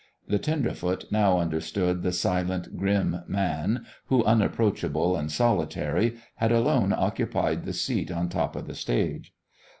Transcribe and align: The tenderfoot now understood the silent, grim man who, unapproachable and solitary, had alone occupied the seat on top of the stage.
The 0.27 0.39
tenderfoot 0.39 1.05
now 1.11 1.37
understood 1.37 2.01
the 2.01 2.11
silent, 2.11 2.75
grim 2.75 3.19
man 3.27 3.85
who, 4.07 4.23
unapproachable 4.23 5.15
and 5.15 5.31
solitary, 5.31 6.15
had 6.37 6.51
alone 6.51 6.91
occupied 6.91 7.65
the 7.65 7.73
seat 7.73 8.09
on 8.09 8.27
top 8.27 8.55
of 8.55 8.65
the 8.65 8.73
stage. 8.73 9.31